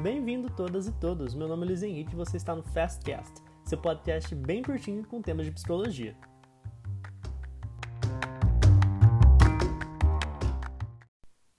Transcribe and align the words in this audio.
Bem-vindo 0.00 0.48
todas 0.48 0.86
e 0.86 0.92
todos. 0.92 1.34
Meu 1.34 1.48
nome 1.48 1.64
é 1.64 1.66
Luiz 1.70 1.82
Henrique 1.82 2.12
e 2.12 2.16
você 2.16 2.36
está 2.36 2.54
no 2.54 2.62
Fastcast, 2.62 3.42
seu 3.64 3.76
podcast 3.76 4.32
bem 4.32 4.62
curtinho 4.62 5.04
com 5.04 5.20
temas 5.20 5.44
de 5.44 5.50
psicologia. 5.50 6.16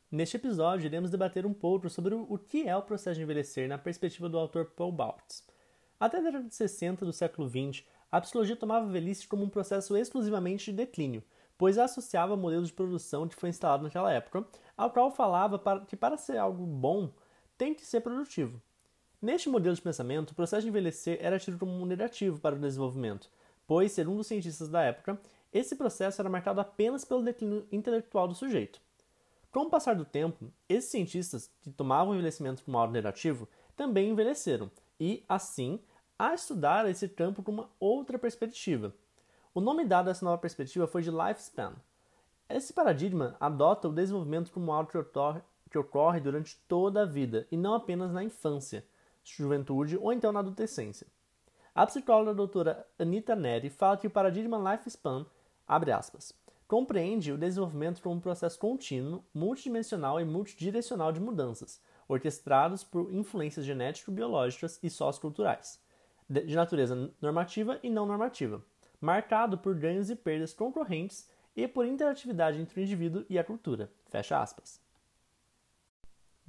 Neste 0.10 0.38
episódio, 0.38 0.86
iremos 0.86 1.12
debater 1.12 1.46
um 1.46 1.54
pouco 1.54 1.90
sobre 1.90 2.16
o 2.16 2.38
que 2.38 2.66
é 2.66 2.74
o 2.78 2.82
processo 2.82 3.18
de 3.18 3.24
envelhecer 3.24 3.68
na 3.68 3.78
perspectiva 3.78 4.30
do 4.30 4.40
autor 4.40 4.68
Paul 4.68 4.94
Bautz. 4.94 5.46
Até 6.00 6.20
a 6.20 6.22
década 6.22 6.48
de 6.48 6.56
60 6.56 7.06
do 7.06 7.12
século 7.12 7.50
XX, 7.50 7.86
a 8.10 8.22
psicologia 8.22 8.56
tomava 8.56 8.86
a 8.86 8.90
velhice 8.90 9.28
como 9.28 9.44
um 9.44 9.50
processo 9.50 9.98
exclusivamente 9.98 10.72
de 10.72 10.78
declínio, 10.78 11.22
pois 11.58 11.78
associava 11.78 12.32
ao 12.32 12.40
modelo 12.40 12.64
de 12.64 12.72
produção 12.72 13.28
que 13.28 13.36
foi 13.36 13.50
instalado 13.50 13.84
naquela 13.84 14.14
época, 14.14 14.48
ao 14.78 14.92
qual 14.92 15.12
falava 15.12 15.60
que 15.86 15.98
para 15.98 16.16
ser 16.16 16.38
algo 16.38 16.66
bom, 16.66 17.12
tem 17.60 17.74
que 17.74 17.86
ser 17.86 18.00
produtivo. 18.00 18.60
Neste 19.22 19.50
modelo 19.50 19.76
de 19.76 19.82
pensamento, 19.82 20.32
o 20.32 20.36
processo 20.36 20.62
de 20.62 20.70
envelhecer 20.70 21.18
era 21.22 21.38
tido 21.38 21.58
como 21.60 21.74
um 21.74 21.86
negativo 21.86 22.40
para 22.40 22.56
o 22.56 22.60
desenvolvimento, 22.60 23.30
pois, 23.68 23.92
segundo 23.92 24.22
os 24.22 24.28
cientistas 24.28 24.70
da 24.70 24.82
época, 24.82 25.20
esse 25.52 25.76
processo 25.76 26.22
era 26.22 26.30
marcado 26.30 26.62
apenas 26.62 27.04
pelo 27.04 27.22
declínio 27.22 27.68
intelectual 27.70 28.30
do 28.30 28.34
sujeito. 28.34 28.80
Com 29.52 29.64
o 29.64 29.70
passar 29.70 29.94
do 29.94 30.06
tempo, 30.06 30.50
esses 30.70 30.90
cientistas 30.90 31.52
que 31.62 31.70
tomavam 31.70 32.14
o 32.14 32.16
envelhecimento 32.16 32.64
como 32.64 32.78
algo 32.78 32.94
negativo 32.94 33.46
também 33.76 34.10
envelheceram 34.10 34.72
e, 34.98 35.26
assim, 35.28 35.82
a 36.18 36.34
estudar 36.34 36.90
esse 36.90 37.10
campo 37.10 37.44
com 37.44 37.52
uma 37.52 37.70
outra 37.78 38.18
perspectiva. 38.18 38.96
O 39.54 39.60
nome 39.60 39.84
dado 39.84 40.08
a 40.08 40.12
essa 40.12 40.24
nova 40.24 40.38
perspectiva 40.38 40.88
foi 40.88 41.02
de 41.02 41.12
lifespan. 41.12 41.74
Esse 42.48 42.72
paradigma 42.72 43.36
adota 43.38 43.90
o 43.90 43.94
desenvolvimento 43.94 44.52
como 44.52 44.72
algo 44.72 44.90
que 44.90 44.98
ocorre, 44.98 45.42
que 45.70 45.78
ocorre 45.78 46.20
durante 46.20 46.58
toda 46.68 47.04
a 47.04 47.06
vida 47.06 47.48
e 47.52 47.58
não 47.58 47.74
apenas 47.74 48.12
na 48.12 48.24
infância, 48.24 48.86
juventude 49.24 49.98
ou 49.98 50.12
então 50.12 50.32
na 50.32 50.40
adolescência. 50.40 51.08
A 51.74 51.86
psicóloga 51.86 52.34
doutora 52.34 52.86
Anita 52.98 53.36
Neri 53.36 53.70
fala 53.70 53.98
que 53.98 54.08
o 54.08 54.10
paradigma 54.10 54.58
lifespan, 54.58 55.26
abre 55.68 55.92
aspas, 55.92 56.34
compreende 56.68 57.32
o 57.32 57.38
desenvolvimento 57.38 58.02
como 58.02 58.16
um 58.16 58.20
processo 58.20 58.60
contínuo, 58.60 59.24
multidimensional 59.34 60.20
e 60.20 60.26
multidirecional 60.26 61.12
de 61.12 61.20
mudanças, 61.20 61.82
orquestrados 62.08 62.84
por 62.84 63.14
influências 63.14 63.66
genético-biológicas 63.66 64.80
e 64.82 64.90
socioculturais, 64.90 65.80
de 66.30 66.56
natureza 66.56 67.12
normativa 67.22 67.80
e 67.82 67.90
não 67.90 68.06
normativa, 68.06 68.64
marcado 69.00 69.58
por 69.58 69.76
ganhos 69.76 70.10
e 70.10 70.16
perdas 70.16 70.54
concorrentes 70.54 71.30
e 71.56 71.68
por 71.68 71.86
interatividade 71.86 72.60
entre 72.60 72.80
o 72.80 72.84
indivíduo 72.84 73.26
e 73.30 73.38
a 73.40 73.44
cultura. 73.44 73.92
Fecha 74.10 74.42
aspas. 74.42 74.89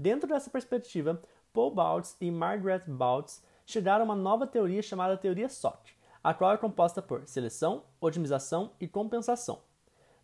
Dentro 0.00 0.26
dessa 0.26 0.48
perspectiva, 0.48 1.20
Paul 1.52 1.74
Bautz 1.74 2.16
e 2.22 2.30
Margaret 2.30 2.84
Bautz 2.86 3.44
chegaram 3.66 4.00
a 4.00 4.04
uma 4.06 4.14
nova 4.16 4.46
teoria 4.46 4.80
chamada 4.80 5.14
teoria 5.14 5.46
SOC, 5.46 5.90
a 6.24 6.32
qual 6.32 6.54
é 6.54 6.56
composta 6.56 7.02
por 7.02 7.28
seleção, 7.28 7.84
otimização 8.00 8.72
e 8.80 8.88
compensação. 8.88 9.60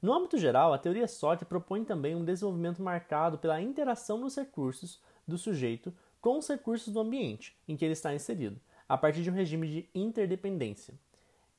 No 0.00 0.14
âmbito 0.14 0.38
geral, 0.38 0.72
a 0.72 0.78
teoria 0.78 1.06
SOC 1.06 1.44
propõe 1.44 1.84
também 1.84 2.14
um 2.14 2.24
desenvolvimento 2.24 2.82
marcado 2.82 3.36
pela 3.36 3.60
interação 3.60 4.18
dos 4.18 4.34
recursos 4.34 4.98
do 5.28 5.36
sujeito 5.36 5.92
com 6.22 6.38
os 6.38 6.48
recursos 6.48 6.90
do 6.90 7.00
ambiente 7.00 7.54
em 7.68 7.76
que 7.76 7.84
ele 7.84 7.92
está 7.92 8.14
inserido, 8.14 8.58
a 8.88 8.96
partir 8.96 9.22
de 9.22 9.30
um 9.30 9.34
regime 9.34 9.68
de 9.68 9.90
interdependência. 9.94 10.94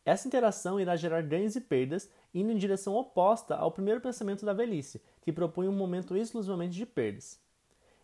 Essa 0.04 0.28
interação 0.28 0.80
irá 0.80 0.96
gerar 0.96 1.22
ganhos 1.22 1.56
e 1.56 1.62
perdas, 1.62 2.10
indo 2.34 2.52
em 2.52 2.58
direção 2.58 2.96
oposta 2.96 3.56
ao 3.56 3.72
primeiro 3.72 4.02
pensamento 4.02 4.44
da 4.44 4.54
velhice, 4.54 5.04
que 5.22 5.32
propõe 5.32 5.68
um 5.68 5.72
momento 5.72 6.18
exclusivamente 6.18 6.76
de 6.76 6.86
perdas. 6.88 7.46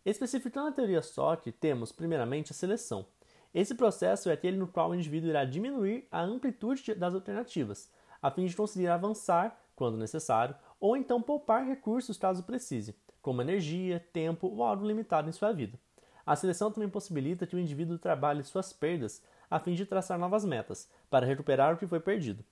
Especificando 0.06 0.68
a 0.68 0.72
teoria 0.72 1.02
SOC, 1.02 1.52
temos, 1.52 1.92
primeiramente, 1.92 2.52
a 2.52 2.56
seleção. 2.56 3.06
Esse 3.54 3.74
processo 3.74 4.30
é 4.30 4.34
aquele 4.34 4.58
no 4.58 4.68
qual 4.68 4.90
o 4.90 4.96
indivíduo 4.96 5.30
irá 5.30 5.46
diminuir 5.46 6.08
a 6.12 6.22
amplitude 6.22 6.94
das 6.96 7.14
alternativas, 7.14 7.90
a 8.22 8.30
fim 8.30 8.46
de 8.46 8.56
conseguir 8.56 8.88
avançar, 8.88 9.58
quando 9.76 9.98
necessário, 9.98 10.56
ou 10.80 10.98
então 10.98 11.22
poupar 11.22 11.66
recursos 11.66 12.18
caso 12.18 12.44
precise, 12.44 12.96
como 13.22 13.42
energia, 13.42 14.06
tempo 14.12 14.48
ou 14.48 14.64
algo 14.64 14.86
limitado 14.86 15.30
em 15.30 15.32
sua 15.32 15.54
vida. 15.54 15.80
A 16.26 16.36
seleção 16.36 16.72
também 16.72 16.90
possibilita 16.90 17.48
que 17.48 17.56
o 17.56 17.60
indivíduo 17.60 17.98
trabalhe 17.98 18.44
suas 18.44 18.74
perdas 18.74 19.22
a 19.50 19.60
fim 19.60 19.74
de 19.74 19.86
traçar 19.86 20.18
novas 20.18 20.44
metas, 20.44 20.90
para 21.10 21.26
recuperar 21.26 21.74
o 21.74 21.78
que 21.78 21.88
foi 21.88 22.00
perdido. 22.00 22.44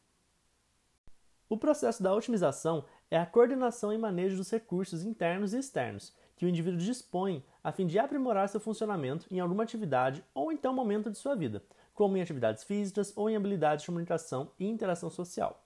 O 1.50 1.57
processo 1.57 2.01
da 2.01 2.13
otimização 2.13 2.85
é 3.09 3.18
a 3.18 3.25
coordenação 3.25 3.91
e 3.91 3.97
manejo 3.97 4.38
dos 4.38 4.50
recursos 4.51 5.03
internos 5.03 5.53
e 5.53 5.57
externos 5.57 6.13
que 6.41 6.46
o 6.47 6.50
indivíduo 6.50 6.79
dispõe 6.79 7.46
a 7.63 7.72
fim 7.72 7.85
de 7.85 8.00
aprimorar 8.00 8.50
seu 8.50 8.59
funcionamento 8.59 9.28
em 9.29 9.40
alguma 9.40 9.62
atividade 9.62 10.25
ou 10.34 10.52
então 10.52 10.74
momento 10.74 11.12
de 11.12 11.18
sua 11.19 11.35
vida, 11.35 11.62
como 11.94 12.18
em 12.18 12.22
atividades 12.22 12.63
físicas 12.63 13.13
ou 13.16 13.29
em 13.29 13.35
habilidades 13.35 13.84
de 13.84 13.85
comunicação 13.85 14.50
e 14.59 14.66
interação 14.66 15.12
social. 15.12 15.63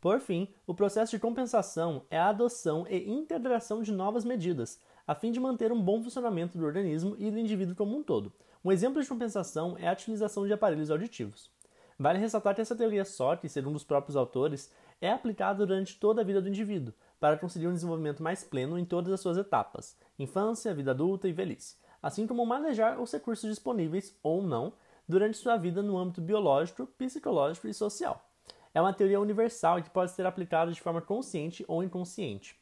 Por 0.00 0.18
fim, 0.18 0.48
o 0.66 0.72
processo 0.72 1.10
de 1.10 1.18
compensação 1.18 2.06
é 2.08 2.18
a 2.18 2.30
adoção 2.30 2.86
e 2.88 3.06
integração 3.10 3.82
de 3.82 3.92
novas 3.92 4.24
medidas, 4.24 4.80
a 5.06 5.14
fim 5.14 5.30
de 5.30 5.38
manter 5.38 5.70
um 5.70 5.82
bom 5.82 6.02
funcionamento 6.02 6.56
do 6.56 6.64
organismo 6.64 7.14
e 7.18 7.30
do 7.30 7.38
indivíduo 7.38 7.76
como 7.76 7.94
um 7.94 8.02
todo, 8.02 8.32
um 8.64 8.72
exemplo 8.72 9.02
de 9.02 9.08
compensação 9.08 9.76
é 9.78 9.86
a 9.86 9.92
utilização 9.92 10.46
de 10.46 10.52
aparelhos 10.54 10.90
auditivos. 10.90 11.50
Vale 11.98 12.18
ressaltar 12.18 12.54
que 12.54 12.60
essa 12.60 12.76
teoria 12.76 13.04
SOC, 13.04 13.48
segundo 13.48 13.76
os 13.76 13.84
próprios 13.84 14.16
autores, 14.16 14.70
é 15.00 15.10
aplicada 15.10 15.64
durante 15.64 15.98
toda 15.98 16.20
a 16.20 16.24
vida 16.24 16.42
do 16.42 16.48
indivíduo, 16.48 16.92
para 17.18 17.38
conseguir 17.38 17.68
um 17.68 17.72
desenvolvimento 17.72 18.22
mais 18.22 18.44
pleno 18.44 18.78
em 18.78 18.84
todas 18.84 19.12
as 19.12 19.20
suas 19.20 19.38
etapas, 19.38 19.96
infância, 20.18 20.74
vida 20.74 20.90
adulta 20.90 21.26
e 21.26 21.32
velhice, 21.32 21.76
assim 22.02 22.26
como 22.26 22.44
manejar 22.44 23.00
os 23.00 23.10
recursos 23.12 23.48
disponíveis 23.48 24.14
ou 24.22 24.42
não 24.42 24.74
durante 25.08 25.38
sua 25.38 25.56
vida 25.56 25.82
no 25.82 25.96
âmbito 25.96 26.20
biológico, 26.20 26.86
psicológico 26.86 27.66
e 27.68 27.74
social. 27.74 28.28
É 28.74 28.80
uma 28.80 28.92
teoria 28.92 29.20
universal 29.20 29.82
que 29.82 29.88
pode 29.88 30.10
ser 30.10 30.26
aplicada 30.26 30.70
de 30.70 30.80
forma 30.80 31.00
consciente 31.00 31.64
ou 31.66 31.82
inconsciente. 31.82 32.60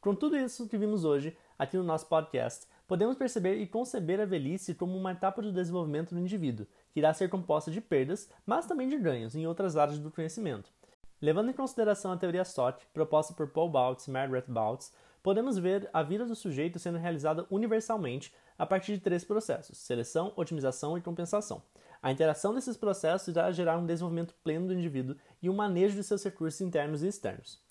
Com 0.00 0.14
tudo 0.14 0.36
isso 0.36 0.68
que 0.68 0.78
vimos 0.78 1.04
hoje 1.04 1.36
aqui 1.58 1.76
no 1.76 1.82
nosso 1.82 2.06
podcast, 2.06 2.66
podemos 2.86 3.16
perceber 3.16 3.56
e 3.56 3.66
conceber 3.66 4.20
a 4.20 4.24
velhice 4.24 4.74
como 4.74 4.96
uma 4.96 5.12
etapa 5.12 5.40
do 5.40 5.52
desenvolvimento 5.52 6.14
do 6.14 6.20
indivíduo, 6.20 6.66
que 6.92 7.00
irá 7.00 7.12
ser 7.14 7.28
composta 7.28 7.70
de 7.70 7.80
perdas, 7.80 8.28
mas 8.44 8.66
também 8.66 8.88
de 8.88 8.98
ganhos 8.98 9.34
em 9.34 9.46
outras 9.46 9.76
áreas 9.76 9.98
do 9.98 10.10
conhecimento. 10.10 10.70
Levando 11.20 11.50
em 11.50 11.54
consideração 11.54 12.10
a 12.10 12.16
teoria 12.16 12.44
SOC, 12.44 12.82
proposta 12.92 13.32
por 13.32 13.48
Paul 13.48 13.70
Bautz 13.70 14.06
e 14.08 14.10
Margaret 14.10 14.44
Bautz, 14.48 14.92
podemos 15.22 15.56
ver 15.56 15.88
a 15.92 16.02
vida 16.02 16.26
do 16.26 16.34
sujeito 16.34 16.78
sendo 16.78 16.98
realizada 16.98 17.46
universalmente 17.48 18.34
a 18.58 18.66
partir 18.66 18.94
de 18.94 19.00
três 19.00 19.24
processos: 19.24 19.78
seleção, 19.78 20.32
otimização 20.36 20.98
e 20.98 21.00
compensação. 21.00 21.62
A 22.02 22.10
interação 22.10 22.52
desses 22.52 22.76
processos 22.76 23.28
irá 23.28 23.52
gerar 23.52 23.78
um 23.78 23.86
desenvolvimento 23.86 24.34
pleno 24.42 24.66
do 24.66 24.74
indivíduo 24.74 25.14
e 25.40 25.48
um 25.48 25.54
manejo 25.54 25.94
de 25.94 26.02
seus 26.02 26.24
recursos 26.24 26.60
internos 26.60 27.04
e 27.04 27.06
externos. 27.06 27.62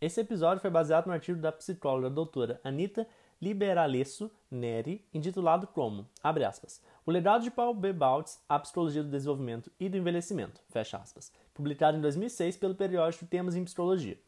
Esse 0.00 0.20
episódio 0.20 0.62
foi 0.62 0.70
baseado 0.70 1.06
no 1.06 1.12
artigo 1.12 1.40
da 1.40 1.50
psicóloga 1.50 2.08
doutora 2.08 2.60
Anita 2.62 3.06
Liberalesso 3.40 4.30
Neri, 4.50 5.02
intitulado 5.14 5.66
como, 5.66 6.06
abre 6.22 6.44
aspas, 6.44 6.82
O 7.06 7.10
legado 7.10 7.42
de 7.42 7.50
Paul 7.50 7.72
B. 7.72 7.92
Bautz 7.92 8.38
à 8.46 8.58
psicologia 8.58 9.02
do 9.02 9.08
desenvolvimento 9.08 9.72
e 9.80 9.88
do 9.88 9.96
envelhecimento, 9.96 10.60
fecha 10.68 10.98
aspas, 10.98 11.32
publicado 11.54 11.96
em 11.96 12.00
2006 12.02 12.58
pelo 12.58 12.74
periódico 12.74 13.24
Temas 13.24 13.56
em 13.56 13.64
Psicologia. 13.64 14.18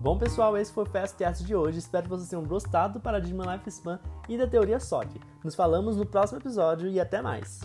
Bom 0.00 0.16
pessoal, 0.16 0.56
esse 0.56 0.72
foi 0.72 0.84
o 0.84 0.86
Fastcast 0.86 1.44
de 1.44 1.54
hoje. 1.54 1.78
Espero 1.78 2.04
que 2.04 2.08
vocês 2.08 2.30
tenham 2.30 2.44
gostado 2.44 2.94
do 2.94 3.00
Paradigma 3.00 3.54
Lifespan 3.54 4.00
e 4.28 4.38
da 4.38 4.46
teoria 4.46 4.80
SOC. 4.80 5.20
Nos 5.44 5.54
falamos 5.54 5.96
no 5.96 6.06
próximo 6.06 6.40
episódio 6.40 6.88
e 6.88 6.98
até 6.98 7.20
mais! 7.20 7.60